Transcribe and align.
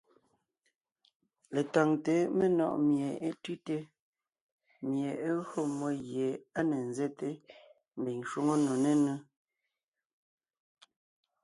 Letáŋte 1.53 2.13
menɔ̀ʼ 2.37 2.77
mie 2.87 3.09
é 3.27 3.29
tʉ́te, 3.43 3.77
mie 4.87 5.09
é 5.27 5.29
gÿo 5.47 5.61
mmó 5.69 5.87
gie 6.07 6.27
á 6.57 6.61
ne 6.69 6.77
nzɛ́te 6.89 7.27
mbiŋ 7.99 8.17
shwóŋo 8.29 8.55
nò 8.65 8.73
nénʉ́. 8.85 9.15